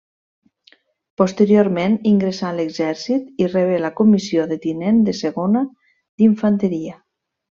[1.21, 6.97] Posteriorment ingressà a l'Exèrcit i rebé la comissió de tinent de segona d'infanteria.